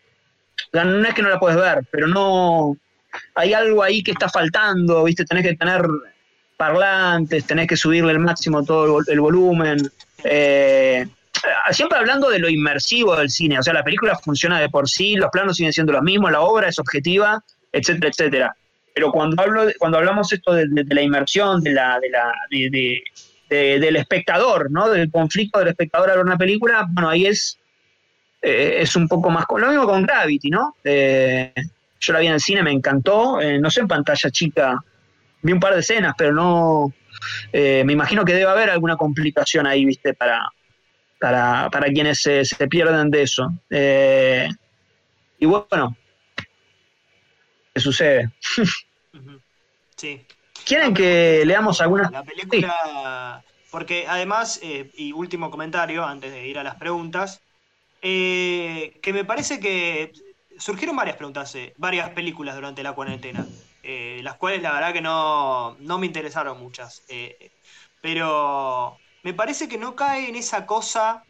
[0.66, 2.76] O sea, no es que no la puedes ver, pero no.
[3.34, 5.82] Hay algo ahí que está faltando, viste, tenés que tener
[6.60, 9.78] parlantes, tenés que subirle el máximo todo el, vol- el volumen.
[10.24, 14.68] eh, eh, siempre hablando de lo inmersivo del cine, o sea, la película funciona de
[14.68, 17.42] por sí, los planos siguen siendo los mismos, la obra es objetiva,
[17.72, 18.56] etcétera, etcétera.
[18.94, 20.66] Pero cuando hablo cuando hablamos esto de,
[20.98, 22.30] la inmersión, de la, de la,
[23.48, 24.90] del espectador, ¿no?
[24.90, 27.56] Del conflicto del espectador al ver una película, bueno, ahí es,
[28.42, 29.44] eh, es un poco más.
[29.56, 30.74] Lo mismo con Gravity, ¿no?
[30.84, 31.54] Eh,
[32.00, 34.78] yo la vi en el cine, me encantó, no sé en pantalla chica,
[35.42, 36.92] vi un par de escenas, pero no.
[37.52, 40.14] me imagino que debe haber alguna complicación ahí, ¿viste?
[40.14, 40.50] Para,
[41.20, 43.52] para, para quienes se, se pierden de eso.
[43.68, 44.48] Eh,
[45.38, 45.96] y bueno,
[47.74, 48.30] ¿qué sucede?
[49.96, 50.24] Sí.
[50.64, 52.10] ¿Quieren que leamos alguna?
[52.10, 57.42] La película, porque además, eh, y último comentario antes de ir a las preguntas,
[58.02, 60.12] eh, que me parece que
[60.58, 63.46] surgieron varias preguntas, varias películas durante la cuarentena,
[63.82, 67.04] las cuales la verdad que no, no me interesaron muchas,
[68.00, 71.24] pero me parece que no cae en esa cosa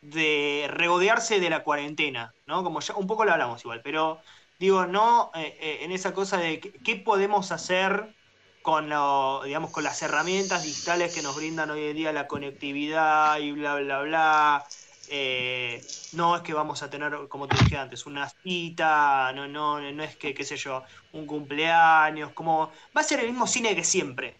[0.00, 2.62] de regodearse de la cuarentena, ¿no?
[2.62, 4.20] Como ya un poco lo hablamos igual, pero
[4.58, 8.14] digo, no eh, eh, en esa cosa de qué podemos hacer
[8.62, 13.38] con lo, digamos, con las herramientas digitales que nos brindan hoy en día la conectividad
[13.38, 14.66] y bla bla bla.
[15.10, 15.80] Eh,
[16.12, 20.02] no es que vamos a tener, como te dije antes, una cita, no, no, no
[20.02, 23.84] es que, qué sé yo, un cumpleaños, como va a ser el mismo cine que
[23.84, 24.36] siempre.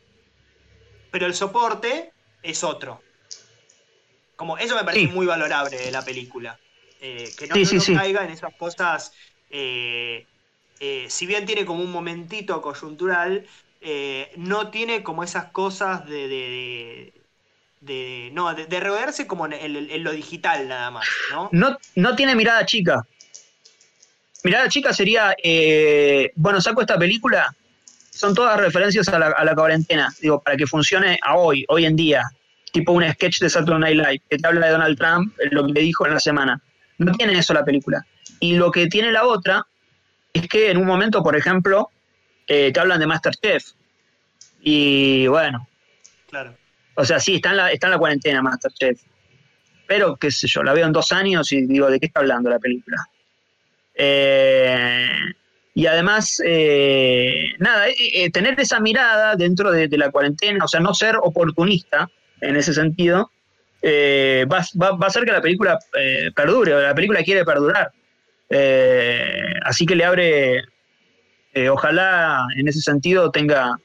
[1.10, 3.02] Pero el soporte es otro.
[4.36, 6.58] Como eso me parece muy valorable de la película.
[7.00, 7.54] Eh, que no,
[7.96, 9.12] caiga en esas cosas.
[9.50, 10.26] Eh,
[11.08, 13.46] si bien tiene como un momentito coyuntural,
[14.36, 17.17] no tiene como esas cosas de, de,
[17.80, 21.78] no, de, de como en, lo digital nada más, ¿no?
[21.94, 22.16] ¿no?
[22.16, 23.06] tiene mirada chica.
[24.44, 25.34] Mirada chica sería,
[26.36, 27.54] bueno, saco esta película,
[28.10, 31.86] son todas referencias a la, a la, cuarentena, digo, para que funcione a hoy, hoy
[31.86, 32.22] en día
[32.72, 35.72] tipo un sketch de Saturday Night Live, que te habla de Donald Trump, lo que
[35.72, 36.60] le dijo en la semana.
[36.98, 38.04] No tiene eso la película.
[38.40, 39.66] Y lo que tiene la otra
[40.32, 41.90] es que en un momento, por ejemplo,
[42.46, 43.72] eh, te hablan de Masterchef.
[44.60, 45.68] Y bueno.
[46.28, 46.54] Claro.
[46.98, 49.00] O sea, sí, está en la, está la cuarentena Masterchef.
[49.86, 52.50] Pero, qué sé yo, la veo en dos años y digo, ¿de qué está hablando
[52.50, 52.96] la película?
[53.94, 55.08] Eh,
[55.74, 57.86] y además, eh, nada,
[58.32, 63.30] tener esa mirada dentro de, la cuarentena, o sea, no ser oportunista, en ese sentido,
[63.80, 67.92] eh, va, a hacer que la película eh, perdure, o la película quiere perdurar.
[68.50, 70.62] Eh, así que le abre,
[71.70, 73.78] ojalá en ese sentido tenga,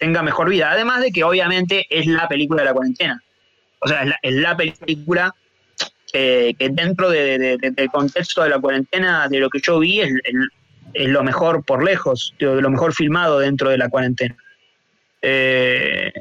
[0.00, 0.72] tenga mejor vida.
[0.72, 3.22] Además de que obviamente es la película de la cuarentena.
[3.78, 5.34] O sea, es la, película
[6.12, 10.10] que dentro del contexto de la cuarentena, de lo que yo vi, es,
[10.92, 14.36] es lo mejor por lejos, de lo mejor filmado dentro de la cuarentena.
[15.22, 16.12] Eh,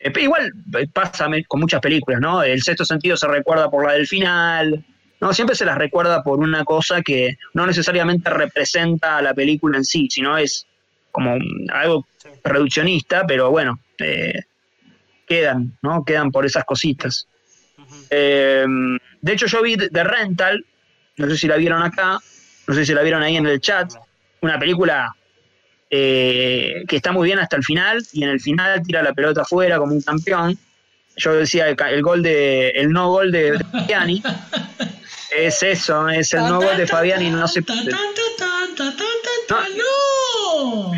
[0.00, 2.42] eh, igual eh, pasa con muchas películas, ¿no?
[2.42, 4.84] El sexto sentido se recuerda por la del final,
[5.20, 5.32] ¿no?
[5.32, 9.84] Siempre se las recuerda por una cosa que no necesariamente representa a la película en
[9.84, 10.66] sí, sino es
[11.10, 11.36] como
[11.72, 12.06] algo
[12.48, 14.42] reduccionista, pero bueno, eh,
[15.26, 16.04] quedan, ¿no?
[16.04, 17.26] Quedan por esas cositas.
[18.10, 20.64] de hecho, yo vi The Rental,
[21.16, 22.18] no sé si la vieron acá,
[22.66, 23.92] no sé si la vieron ahí en el chat,
[24.40, 25.14] una película
[25.90, 29.42] eh, que está muy bien hasta el final, y en el final tira la pelota
[29.42, 30.58] afuera como un campeón.
[31.16, 34.22] Yo decía el, gol de, el no gol de, Fabiani.
[35.36, 37.90] es eso, es el no gol de Fabiani, no se puede.
[39.50, 40.92] ¡No!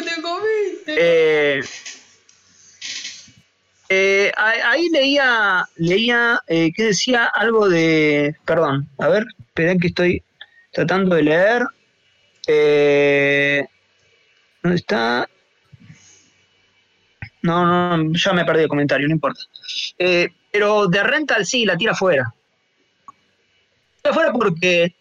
[0.00, 0.96] lo que te comiste!
[0.98, 1.62] Eh,
[3.88, 8.36] eh, ahí leía, leía que decía algo de.
[8.44, 10.22] Perdón, a ver, esperen que estoy
[10.72, 11.66] tratando de leer.
[12.46, 13.64] Eh,
[14.62, 15.28] ¿Dónde está?
[17.42, 19.40] No, no, ya me perdí el comentario, no importa.
[19.98, 22.34] Eh, pero de Rental sí, la tira afuera.
[24.02, 24.94] Tira afuera porque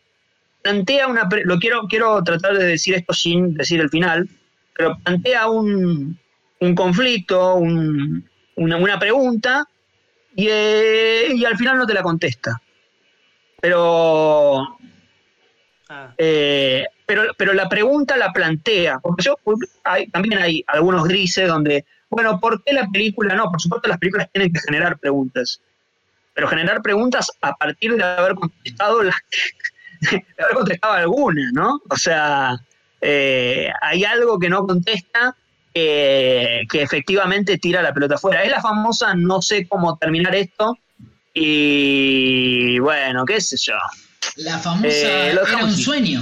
[0.62, 1.28] plantea una.
[1.44, 4.30] Lo quiero, quiero tratar de decir esto sin decir el final,
[4.80, 6.18] pero plantea un,
[6.62, 8.24] un conflicto, una,
[8.56, 9.68] una, pregunta
[10.34, 12.62] y, eh, y al final no te la contesta.
[13.60, 14.80] Pero
[15.90, 16.14] Ah.
[16.20, 19.36] Eh, pero, pero la pregunta la plantea, porque yo,
[19.84, 23.50] hay, también hay algunos grises donde, bueno, ¿por qué la película no?
[23.50, 25.60] Por supuesto las películas tienen que generar preguntas,
[26.36, 29.16] pero generar preguntas a partir de haber contestado las
[30.12, 31.82] de haber contestado alguna, ¿no?
[31.90, 32.60] O sea,
[33.02, 35.36] eh, hay algo que no contesta
[35.72, 38.44] que efectivamente tira la pelota afuera.
[38.44, 40.78] Es la famosa no sé cómo terminar esto
[41.34, 43.76] y bueno, qué sé yo.
[44.38, 46.22] La famosa eh, era un sueño.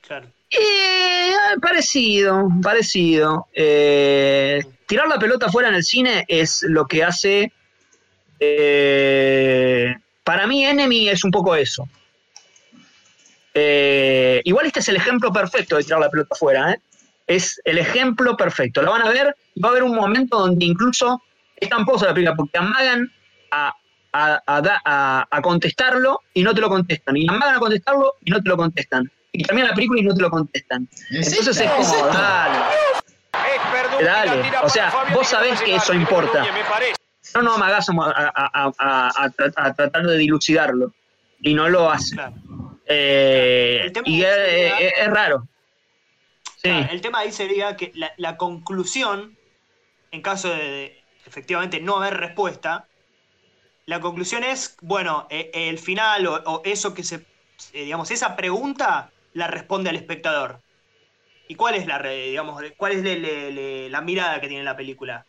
[0.00, 0.26] Claro.
[0.50, 3.48] Eh, parecido, parecido.
[3.54, 7.52] Eh, tirar la pelota fuera en el cine es lo que hace.
[8.38, 9.94] eh,
[10.24, 11.88] para mí, Enemy es un poco eso.
[13.54, 16.80] Eh, igual este es el ejemplo perfecto de tirar la pelota fuera, ¿eh?
[17.26, 18.82] Es el ejemplo perfecto.
[18.82, 21.22] Lo van a ver y va a haber un momento donde incluso
[21.56, 23.10] es tramposa la película porque amagan
[23.50, 23.72] a,
[24.12, 27.16] a, a a- a contestarlo y no te lo contestan.
[27.16, 29.10] Y amagan a contestarlo y no te lo contestan.
[29.30, 30.88] Y termina la película y no te lo contestan.
[31.10, 32.58] ¿Es Entonces es como, dale.
[34.04, 36.44] Dale, o sea, vos sabés que eso importa.
[37.34, 40.92] No, no me hagas a, a- a- a- a tra- a tratar de dilucidarlo.
[41.40, 42.16] Y no lo hace.
[42.86, 45.48] Eh, y es, sería- es- es raro.
[46.56, 49.36] Sí, el tema ahí sería que la, la conclusión,
[50.10, 52.88] en caso de, de efectivamente no haber respuesta,
[53.86, 57.16] la conclusión es, bueno, eh, el final o, o eso que se,
[57.72, 60.62] eh, digamos, esa pregunta la responde al espectador.
[61.48, 64.76] ¿Y cuál es la, digamos, cuál es le- le- le- la mirada que tiene la
[64.76, 65.26] película?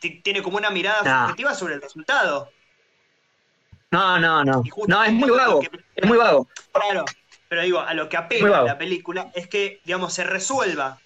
[0.00, 1.28] Ti- Tiene como una mirada No.
[1.28, 2.52] subjetiva sobre el resultado.
[3.94, 4.62] No, no, no.
[4.88, 5.62] No, es muy vago.
[5.94, 6.48] Es muy vago.
[6.72, 7.04] Claro,
[7.48, 10.98] pero digo, a lo que apela la película es que, digamos, se resuelva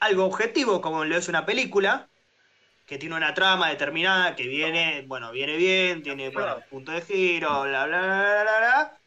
[0.00, 2.08] algo objetivo como lo es una película,
[2.86, 7.62] que tiene una trama determinada, que viene, bueno, viene bien, tiene bueno, punto de giro,
[7.62, 8.98] bla, bla, bla, bla, bla, bla,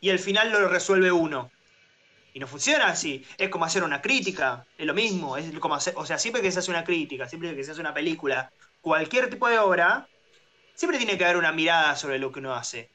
[0.00, 1.50] y al final lo resuelve uno.
[2.34, 3.24] Y no funciona así.
[3.38, 5.36] Es como hacer una crítica, es lo mismo.
[5.36, 7.80] Es como hacer, o sea, siempre que se hace una crítica, siempre que se hace
[7.80, 10.06] una película, cualquier tipo de obra,
[10.78, 12.88] siempre tiene que haber una mirada sobre lo que uno hace.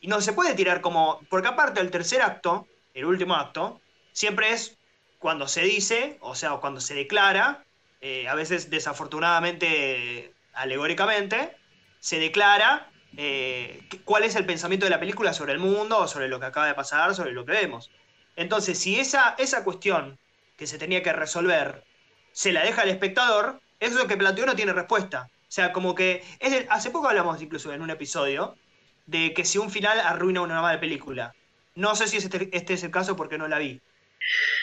[0.00, 1.20] Y no se puede tirar como.
[1.28, 3.80] Porque aparte el tercer acto, el último acto,
[4.12, 4.76] siempre es
[5.18, 7.64] cuando se dice, o sea, cuando se declara,
[8.00, 11.56] eh, a veces desafortunadamente, alegóricamente,
[11.98, 16.38] se declara eh, cuál es el pensamiento de la película sobre el mundo, sobre lo
[16.38, 17.90] que acaba de pasar, sobre lo que vemos.
[18.36, 20.18] Entonces, si esa, esa cuestión
[20.56, 21.82] que se tenía que resolver
[22.30, 25.28] se la deja al espectador, eso que planteó no tiene respuesta.
[25.52, 26.24] O sea, como que.
[26.40, 28.54] Es hace poco hablamos incluso en un episodio
[29.04, 31.34] de que si un final arruina una mala película.
[31.74, 33.78] No sé si este, este es el caso porque no la vi.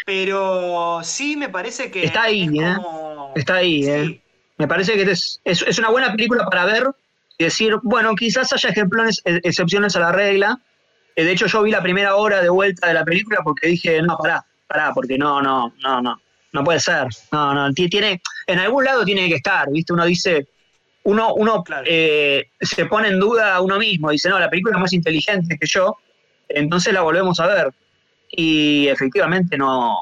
[0.03, 2.05] Pero sí me parece que.
[2.05, 2.73] Está ahí, es ¿eh?
[3.35, 4.21] Está ahí, Sí, ¿eh?
[4.57, 6.87] Me parece que es, es, es una buena película para ver
[7.37, 10.57] y decir, bueno, quizás haya ejemplos, e- excepciones a la regla.
[11.15, 14.01] Eh, De hecho, yo vi la primera hora de vuelta de la película porque dije,
[14.01, 16.19] no, pará, pará, porque no, no, no, no,
[16.51, 17.05] no puede ser.
[17.31, 19.93] No, no, ti- tiene, en algún lado tiene que estar, ¿viste?
[19.93, 20.47] Uno dice,
[21.09, 21.83] uno, uno Claro.
[21.87, 25.57] eh, se pone en duda a uno mismo, dice, no, la película es más inteligente
[25.59, 25.97] que yo,
[26.47, 27.73] entonces la volvemos a ver.
[28.31, 29.95] Y efectivamente no,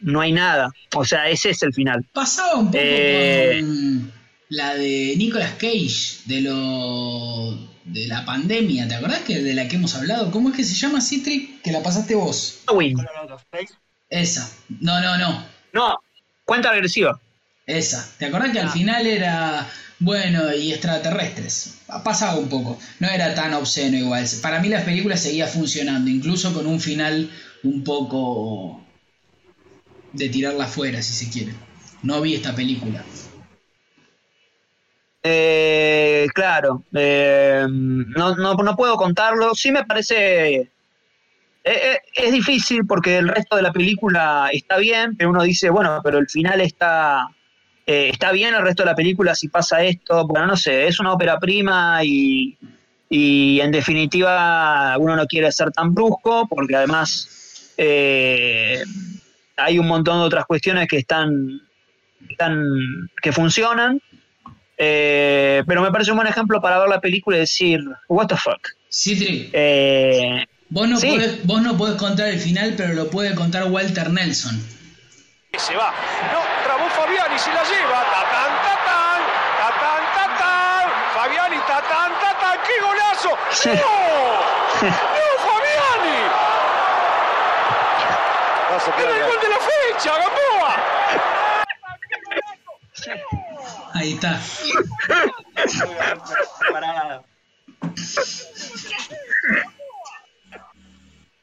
[0.00, 0.70] no hay nada.
[0.94, 2.04] O sea, ese es el final.
[2.12, 3.58] Pasaba un poco Eh.
[3.60, 4.12] con
[4.50, 9.76] la de Nicolas Cage, de lo de la pandemia, ¿te acordás que de la que
[9.76, 10.30] hemos hablado?
[10.30, 11.62] ¿Cómo es que se llama Citric?
[11.62, 12.60] Que la pasaste vos.
[12.66, 13.74] Space.
[14.10, 14.50] Esa.
[14.80, 15.44] No, no, no.
[15.72, 15.94] No,
[16.44, 17.18] cuenta regresiva.
[17.66, 18.06] Esa.
[18.18, 18.72] ¿Te acordás que al Ah.
[18.72, 19.66] final era
[19.98, 21.78] bueno y extraterrestres?
[22.04, 22.78] Pasaba un poco.
[23.00, 24.24] No era tan obsceno igual.
[24.42, 27.30] Para mí la película seguía funcionando, incluso con un final
[27.62, 28.84] un poco
[30.12, 31.54] de tirarla afuera, si se quiere.
[32.02, 33.04] No vi esta película.
[35.22, 39.54] Eh, claro, eh, no, no, no puedo contarlo.
[39.54, 40.54] Sí me parece...
[40.56, 40.70] eh,
[41.64, 46.00] eh, es difícil porque el resto de la película está bien, pero uno dice, bueno,
[46.02, 47.26] pero el final está...
[47.88, 50.26] eh, está bien el resto de la película si pasa esto.
[50.26, 52.56] Bueno, no sé, es una ópera prima y,
[53.08, 58.82] y en definitiva uno no quiere ser tan brusco porque además eh,
[59.56, 61.60] hay un montón de otras cuestiones que están,
[62.28, 62.62] están
[63.22, 64.00] que funcionan.
[64.80, 68.36] Eh, pero me parece un buen ejemplo para ver la película y decir, what the
[68.36, 68.60] fuck.
[69.52, 71.08] Eh, Vos no, Sí.
[71.08, 74.62] podés, vos no podés contar el final, pero lo puede contar Walter Nelson.
[75.56, 75.92] Se va.
[76.32, 78.04] No, Ramón Fabiani se la lleva.
[78.04, 79.22] Tatán, tatán.
[79.58, 80.90] Tatán, tatán.
[81.14, 82.58] Fabiani, tatán, tatán.
[82.66, 83.30] ¡Qué golazo!
[83.64, 84.88] ¡No!
[84.88, 86.18] ¡No, Fabiani!
[88.98, 90.72] ¡Era el gol de la fecha, Gamboa!
[93.94, 94.38] Ahí está.
[96.70, 97.22] Parada.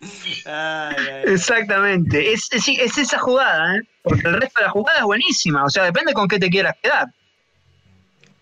[0.45, 1.23] Ay, ay, ay.
[1.33, 3.81] exactamente, es, es, es esa jugada, ¿eh?
[4.03, 6.75] porque el resto de la jugada es buenísima, o sea, depende con qué te quieras
[6.81, 7.07] quedar.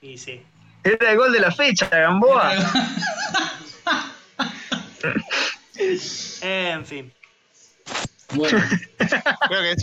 [0.01, 0.41] Y sí.
[0.84, 2.53] Era el gol de la fecha, Gamboa.
[6.41, 7.14] En fin.
[8.34, 8.59] bueno.
[8.97, 9.82] Creo que es un